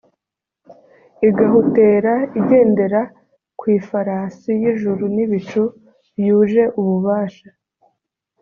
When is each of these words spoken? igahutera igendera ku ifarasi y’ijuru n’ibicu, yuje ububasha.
igahutera 1.27 2.13
igendera 2.39 3.01
ku 3.59 3.65
ifarasi 3.77 4.49
y’ijuru 4.61 5.03
n’ibicu, 5.15 5.63
yuje 6.25 6.63
ububasha. 6.79 7.49